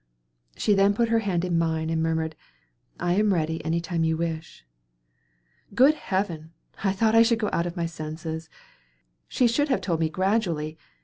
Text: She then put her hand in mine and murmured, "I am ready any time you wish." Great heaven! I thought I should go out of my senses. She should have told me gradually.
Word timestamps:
She 0.57 0.73
then 0.73 0.95
put 0.95 1.09
her 1.09 1.19
hand 1.19 1.45
in 1.45 1.59
mine 1.59 1.91
and 1.91 2.01
murmured, 2.01 2.35
"I 2.99 3.13
am 3.13 3.31
ready 3.35 3.63
any 3.63 3.79
time 3.79 4.03
you 4.03 4.17
wish." 4.17 4.65
Great 5.75 5.93
heaven! 5.93 6.53
I 6.83 6.91
thought 6.91 7.13
I 7.13 7.21
should 7.21 7.37
go 7.37 7.51
out 7.53 7.67
of 7.67 7.77
my 7.77 7.85
senses. 7.85 8.49
She 9.27 9.47
should 9.47 9.69
have 9.69 9.81
told 9.81 9.99
me 9.99 10.09
gradually. 10.09 10.75